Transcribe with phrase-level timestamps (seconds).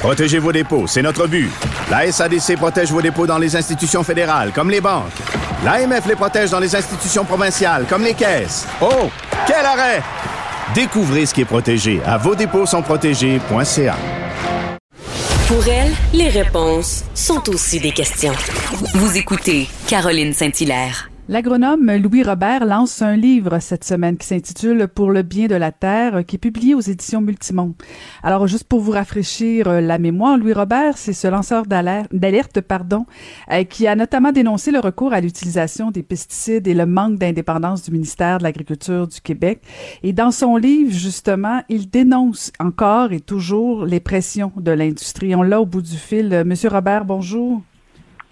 [0.00, 1.50] Protégez vos dépôts, c'est notre but.
[1.90, 5.12] La SADC protège vos dépôts dans les institutions fédérales, comme les banques.
[5.62, 8.66] L'AMF les protège dans les institutions provinciales, comme les caisses.
[8.80, 9.10] Oh,
[9.46, 10.02] quel arrêt!
[10.74, 12.82] Découvrez ce qui est protégé à vos dépôts sont.
[12.82, 12.98] Pour
[15.68, 18.32] elle, les réponses sont aussi des questions.
[18.94, 21.09] Vous écoutez Caroline Saint-Hilaire.
[21.30, 25.70] L'agronome Louis Robert lance un livre cette semaine qui s'intitule Pour le bien de la
[25.70, 27.76] terre, qui est publié aux éditions Multimont.
[28.24, 33.06] Alors, juste pour vous rafraîchir euh, la mémoire, Louis Robert, c'est ce lanceur d'alerte, pardon,
[33.52, 37.84] euh, qui a notamment dénoncé le recours à l'utilisation des pesticides et le manque d'indépendance
[37.84, 39.62] du ministère de l'Agriculture du Québec.
[40.02, 45.36] Et dans son livre, justement, il dénonce encore et toujours les pressions de l'industrie.
[45.36, 46.42] On l'a au bout du fil.
[46.44, 47.62] Monsieur Robert, bonjour.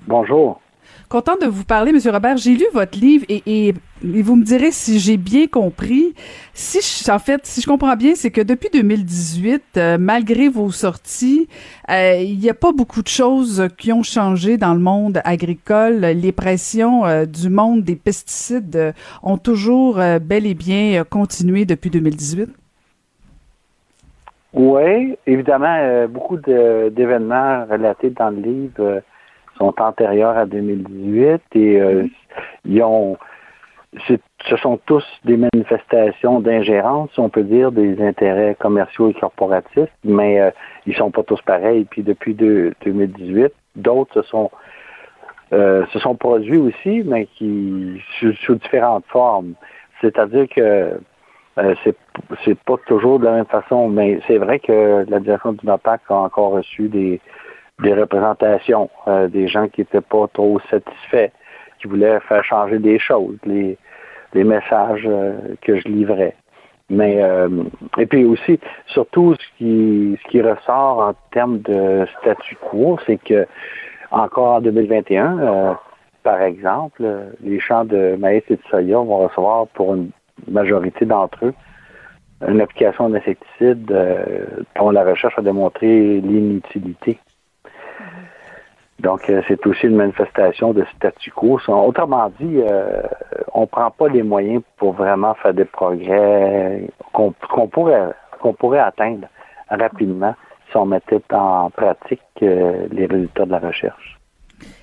[0.08, 0.60] Bonjour.
[1.08, 2.36] Content de vous parler, Monsieur Robert.
[2.36, 6.14] J'ai lu votre livre et, et, vous me direz si j'ai bien compris.
[6.52, 10.70] Si je, en fait, si je comprends bien, c'est que depuis 2018, euh, malgré vos
[10.70, 11.48] sorties,
[11.90, 16.00] euh, il n'y a pas beaucoup de choses qui ont changé dans le monde agricole.
[16.00, 22.50] Les pressions euh, du monde des pesticides ont toujours bel et bien continué depuis 2018.
[24.52, 29.02] Oui, évidemment, beaucoup d'événements relatés dans le livre
[29.58, 32.06] sont antérieurs à 2018 et euh,
[32.64, 33.18] ils ont
[34.06, 40.40] ce sont tous des manifestations d'ingérence, on peut dire, des intérêts commerciaux et corporatifs, mais
[40.40, 40.50] euh,
[40.86, 41.84] ils sont pas tous pareils.
[41.84, 44.50] Puis depuis 2018, d'autres se sont
[45.52, 49.54] euh, se sont produits aussi, mais qui sous, différentes formes.
[50.02, 50.60] C'est-à-dire que
[51.58, 51.96] euh, c'est
[52.44, 56.02] c'est pas toujours de la même façon, mais c'est vrai que la direction du NOPAC
[56.10, 57.20] a encore reçu des
[57.82, 61.30] des représentations, euh, des gens qui n'étaient pas trop satisfaits,
[61.80, 63.78] qui voulaient faire changer des choses, les,
[64.34, 66.34] les messages euh, que je livrais.
[66.90, 67.48] Mais euh,
[67.98, 73.18] et puis aussi, surtout ce qui ce qui ressort en termes de statu quo, c'est
[73.18, 73.46] que
[74.10, 75.76] encore en 2021,
[76.22, 77.04] par exemple,
[77.42, 80.10] les champs de maïs et de soya vont recevoir pour une
[80.48, 81.54] majorité d'entre eux
[82.46, 83.84] une application d'insecticide
[84.76, 87.18] dont la recherche a démontré l'inutilité.
[88.98, 91.60] Donc, euh, c'est aussi une manifestation de statu quo.
[91.68, 93.02] Autrement dit, euh,
[93.54, 97.32] on ne prend pas les moyens pour vraiment faire des progrès qu'on
[97.68, 98.10] pourrait,
[98.40, 99.28] qu'on pourrait atteindre
[99.70, 100.34] rapidement
[100.70, 104.17] si on mettait en pratique euh, les résultats de la recherche.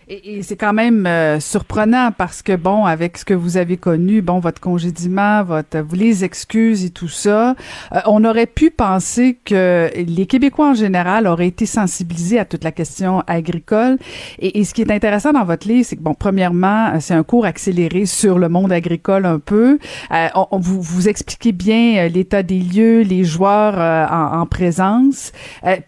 [0.07, 4.21] Et, c'est quand même euh, surprenant parce que bon, avec ce que vous avez connu,
[4.21, 7.55] bon, votre congédiement, votre les excuses et tout ça,
[7.93, 12.63] euh, on aurait pu penser que les Québécois en général auraient été sensibilisés à toute
[12.63, 13.97] la question agricole.
[14.39, 17.23] Et, ce qui est intéressant dans votre livre, c'est que bon, premièrement, euh, c'est un
[17.23, 19.79] cours accéléré sur le monde agricole un peu.
[20.11, 23.77] on, vous vous expliquez bien l'état des lieux, les joueurs
[24.11, 25.31] en, en, présence.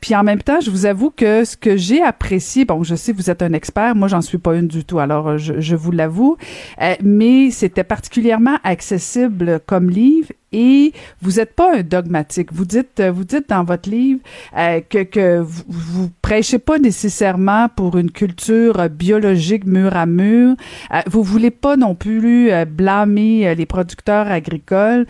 [0.01, 3.11] puis en même temps, je vous avoue que ce que j'ai apprécié, bon, je sais
[3.11, 5.91] vous êtes un expert, moi j'en suis pas une du tout, alors euh, je, vous
[5.91, 6.37] l'avoue.
[6.81, 12.53] Euh, mais c'était particulièrement accessible comme livre et vous n'êtes pas un dogmatique.
[12.53, 14.19] Vous dites, vous dites dans votre livre
[14.57, 20.55] euh, que, que vous, vous prêchez pas nécessairement pour une culture biologique mur à mur.
[20.93, 25.05] Euh, vous voulez pas non plus euh, blâmer euh, les producteurs agricoles.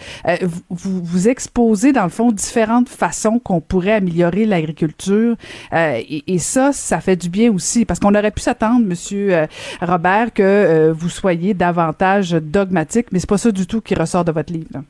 [0.70, 5.36] vous, vous exposez dans le fond différentes façons qu'on pourrait améliorer l'agriculture
[5.74, 9.47] et, et, ça, ça fait du bien aussi parce qu'on aurait pu s'attendre, Monsieur
[9.81, 14.31] Robert, que vous soyez davantage dogmatique, mais c'est pas ça du tout qui ressort de
[14.31, 14.81] votre livre.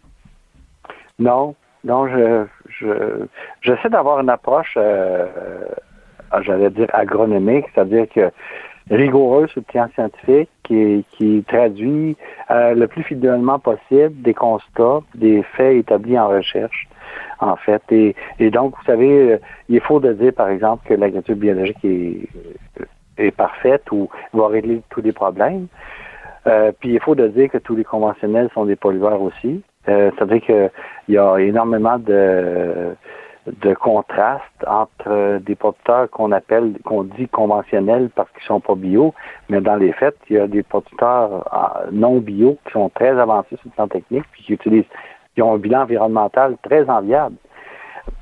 [1.19, 3.25] Non, non, je, je
[3.61, 5.25] j'essaie d'avoir une approche, euh,
[6.33, 8.31] euh, j'allais dire agronomique, c'est-à-dire que
[8.89, 12.15] rigoureuse sur le plan scientifique, qui, qui traduit
[12.51, 16.87] euh, le plus fidèlement possible des constats, des faits établis en recherche,
[17.39, 17.81] en fait.
[17.91, 19.39] Et, et donc, vous savez,
[19.69, 22.29] il est faux de dire, par exemple, que l'agriculture biologique est,
[23.17, 25.67] est parfaite ou va régler tous les problèmes.
[26.47, 29.61] Euh, puis il faut de dire que tous les conventionnels sont des pollueurs aussi.
[29.89, 30.71] Euh, C'est-à-dire qu'il
[31.09, 32.95] y a énormément de,
[33.47, 39.13] de contraste entre des producteurs qu'on appelle, qu'on dit conventionnels parce qu'ils sont pas bio,
[39.49, 43.17] mais dans les faits, il y a des producteurs euh, non bio qui sont très
[43.17, 44.89] avancés sur le plan technique, puis qui utilisent,
[45.33, 47.35] qui ont un bilan environnemental très enviable.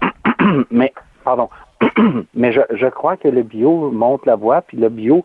[0.71, 1.49] mais, pardon,
[2.35, 5.23] mais je, je, crois que le bio monte la voie, puis le bio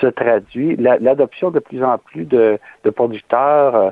[0.00, 3.90] se traduit, l'adoption de plus en plus de, de producteurs euh,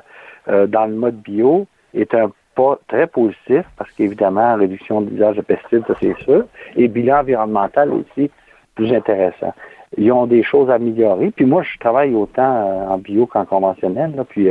[0.48, 5.36] euh, dans le mode bio est un pas très positif, parce qu'évidemment, réduction de l'usage
[5.36, 6.44] de pesticides, ça c'est sûr,
[6.76, 8.30] et bilan environnemental aussi,
[8.74, 9.54] plus intéressant.
[9.96, 11.30] Ils ont des choses à améliorer.
[11.30, 14.48] Puis moi, je travaille autant en bio qu'en conventionnel, là, puis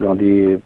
[0.00, 0.58] ils ont des,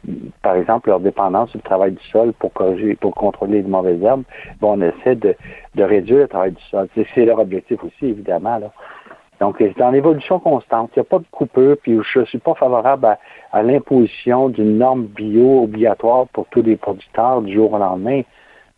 [0.42, 4.02] par exemple, leur dépendance sur le travail du sol pour corriger, pour contrôler les mauvaises
[4.02, 4.24] herbes.
[4.60, 5.34] Bon, on essaie de,
[5.74, 6.88] de réduire le travail du sol.
[6.94, 8.58] C'est leur objectif aussi, évidemment.
[8.58, 8.72] Là.
[9.42, 10.92] Donc, c'est en évolution constante.
[10.94, 13.18] Il n'y a pas de coupure, puis je ne suis pas favorable
[13.52, 18.22] à, l'imposition d'une norme bio obligatoire pour tous les producteurs du jour au lendemain,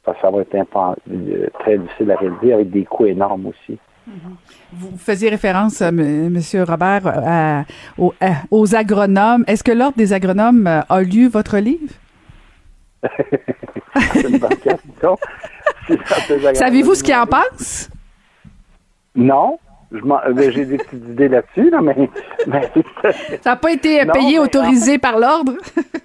[0.05, 3.79] parce que ça va être euh, très difficile à réaliser avec des coûts énormes aussi.
[4.73, 7.63] Vous faisiez référence, euh, Monsieur Robert, euh,
[8.51, 9.45] aux, agronomes.
[9.47, 11.93] Est-ce que l'Ordre des agronomes euh, a lu votre livre?
[16.55, 17.91] Savez-vous ce qu'ils en pensent?
[19.15, 19.59] Non.
[20.03, 22.11] Ben, j'ai des petites idées là-dessus, mais,
[23.43, 25.53] Ça n'a pas été payé, autorisé par l'Ordre?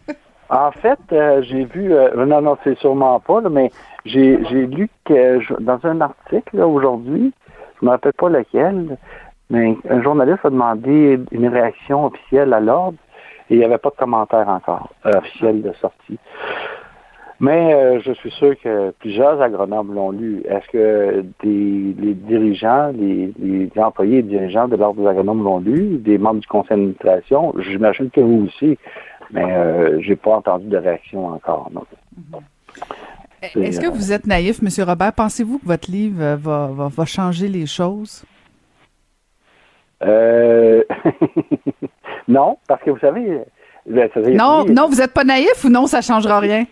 [0.50, 1.00] en fait,
[1.42, 1.94] j'ai vu...
[2.16, 3.72] non, non, c'est sûrement pas, mais
[4.06, 7.34] j'ai lu que dans un article aujourd'hui
[7.80, 8.98] je ne me rappelle pas lequel,
[9.50, 12.98] mais un journaliste a demandé une réaction officielle à l'ordre
[13.50, 16.20] et il n'y avait pas de commentaire encore euh, officiel de sortie.
[17.42, 20.44] Mais euh, je suis sûr que plusieurs agronomes l'ont lu.
[20.46, 25.98] Est-ce que des, les dirigeants, les, employés et dirigeants de l'Ordre des agronomes l'ont lu,
[26.00, 27.54] des membres du conseil d'administration?
[27.60, 28.78] J'imagine que vous aussi,
[29.32, 31.72] mais euh, j'ai pas entendu de réaction encore.
[31.72, 32.42] Mm-hmm.
[33.42, 34.70] Est-ce que euh, vous êtes naïf, M.
[34.86, 35.14] Robert?
[35.14, 38.26] Pensez-vous que votre livre euh, va, va, changer les choses?
[40.04, 40.84] Euh...
[42.28, 43.40] non, parce que vous savez.
[43.90, 46.66] Ben, non, non, vous n'êtes pas naïf ou non, ça ne changera rien?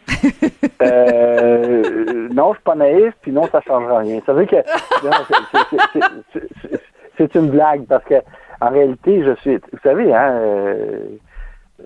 [0.84, 4.19] euh, non, je ne suis pas naïf, puis non, ça ne changera rien.
[4.25, 4.58] Ça veut que
[7.18, 8.16] c'est une blague parce que
[8.62, 9.56] en réalité, je suis.
[9.56, 11.00] Vous savez, hein, euh,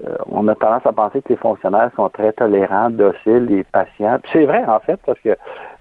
[0.06, 4.20] euh, on a tendance à penser que les fonctionnaires sont très tolérants, dociles et patients.
[4.32, 5.36] c'est vrai, en fait, parce que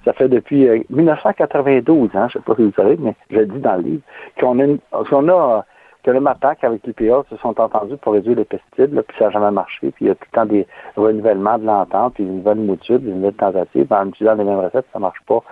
[0.04, 3.36] ça fait depuis 1992, euh, hein, je ne sais pas si vous savez, mais je
[3.38, 4.02] le dis dans le livre,
[4.40, 5.64] qu'on a, qu'on a
[6.02, 9.30] que le MAPAC avec l'UPA se sont entendus pour réduire les pesticides, puis ça n'a
[9.30, 10.66] jamais marché, puis il y a tout le temps des
[10.96, 14.86] renouvellements de l'entente, puis une nouvelle mouture, des nouvelles tentatives, en utilisant les mêmes recettes,
[14.92, 15.42] ça marche pas.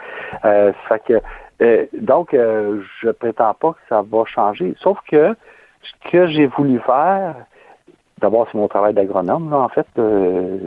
[0.45, 0.73] Euh,
[1.06, 1.21] que,
[1.62, 5.35] euh, donc, euh, je prétends pas que ça va changer, sauf que
[5.83, 7.37] ce que j'ai voulu faire,
[8.20, 10.59] D'abord, c'est mon travail d'agronome, en fait, euh,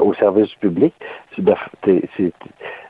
[0.00, 0.94] au service du public.
[1.36, 2.30] je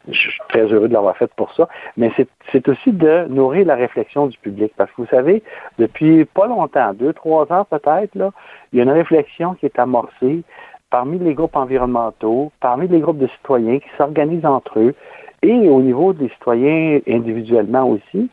[0.08, 1.68] suis très heureux de l'avoir fait pour ça.
[1.96, 2.10] Mais
[2.52, 4.72] c'est aussi de nourrir la réflexion du public.
[4.76, 5.42] Parce que vous savez,
[5.78, 8.32] depuis pas longtemps, deux, trois ans peut-être,
[8.72, 10.42] il y a une réflexion qui est amorcée
[10.90, 14.94] parmi les groupes environnementaux, parmi les groupes de citoyens qui s'organisent entre eux,
[15.42, 18.28] et au niveau des citoyens individuellement aussi,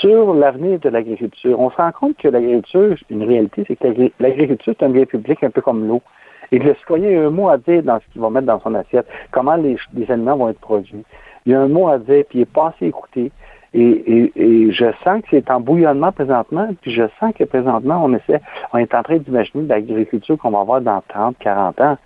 [0.00, 1.58] sur l'avenir de l'agriculture.
[1.60, 5.42] On se rend compte que l'agriculture, une réalité, c'est que l'agriculture, c'est un bien public
[5.44, 6.02] un peu comme l'eau.
[6.50, 8.60] Et que le citoyen a un mot à dire dans ce qu'il va mettre dans
[8.60, 9.76] son assiette, comment les,
[10.08, 11.04] aliments vont être produits.
[11.46, 13.30] Il a un mot à dire, puis il n'est pas assez écouté.
[13.74, 18.14] Et, et, je sens que c'est en bouillonnement présentement, puis je sens que présentement, on
[18.14, 18.40] essaie,
[18.72, 21.98] on est en train d'imaginer l'agriculture qu'on va avoir dans 30, 40 ans.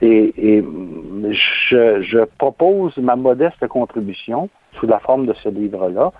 [0.00, 0.62] Et,
[1.30, 6.12] je, propose ma modeste contribution sous la forme de ce livre-là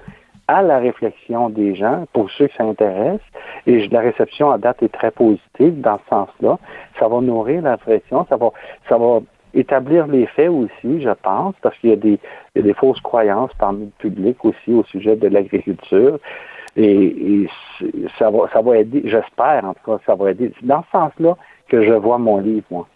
[0.48, 3.20] à la réflexion des gens, pour ceux qui s'intéressent,
[3.66, 6.58] et la réception à date est très positive dans ce sens-là.
[6.98, 8.50] Ça va nourrir la réflexion, ça va,
[8.88, 9.20] ça va
[9.52, 13.92] établir les faits aussi, je pense, parce qu'il y a des, fausses croyances parmi le
[13.98, 16.18] public aussi au sujet de l'agriculture.
[16.76, 17.48] Et, et,
[18.18, 20.52] ça va, ça va aider, j'espère en tout cas, ça va aider.
[20.62, 21.36] Dans ce sens-là
[21.68, 22.86] que je vois mon livre, moi.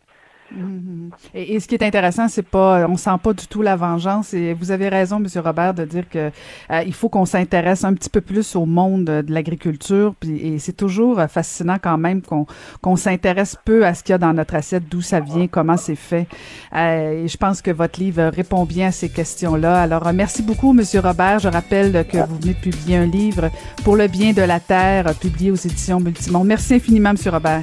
[0.55, 1.11] Mhm.
[1.35, 4.35] Et, ce qui est intéressant, c'est pas, on sent pas du tout la vengeance.
[4.35, 6.31] Et vous avez raison, Monsieur Robert, de dire que
[6.71, 10.15] euh, il faut qu'on s'intéresse un petit peu plus au monde de l'agriculture.
[10.27, 12.47] Et c'est toujours euh, fascinant quand même qu'on
[12.81, 15.77] qu'on s'intéresse peu à ce qu'il y a dans notre assiette, d'où ça vient, comment
[15.77, 16.27] c'est fait.
[16.75, 19.83] Euh, et je pense que votre livre répond bien à ces questions-là.
[19.83, 21.39] Alors merci beaucoup, Monsieur Robert.
[21.39, 23.51] Je rappelle que vous venez de publier un livre
[23.85, 26.45] pour le bien de la terre, publié aux éditions Multimond.
[26.45, 27.63] Merci infiniment, Monsieur Robert.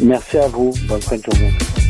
[0.00, 0.72] Merci à vous.
[0.88, 1.87] Bonne fin de journée.